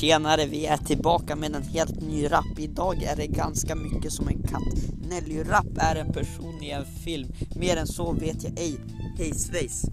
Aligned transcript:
Tjenare, 0.00 0.46
vi 0.46 0.66
är 0.66 0.76
tillbaka 0.76 1.36
med 1.36 1.56
en 1.56 1.62
helt 1.62 2.00
ny 2.00 2.26
rap. 2.26 2.58
Idag 2.58 3.02
är 3.02 3.16
det 3.16 3.26
ganska 3.26 3.74
mycket 3.74 4.12
som 4.12 4.28
en 4.28 4.42
katt. 4.42 4.92
Nelly 5.08 5.42
Rapp 5.42 5.78
är 5.78 5.96
en 5.96 6.12
person 6.12 6.62
i 6.62 6.70
en 6.70 6.84
film. 7.04 7.28
Mer 7.54 7.76
än 7.76 7.86
så 7.86 8.12
vet 8.12 8.42
jag 8.42 8.58
ej. 8.58 8.76
Hej 9.18 9.34
svejs! 9.34 9.84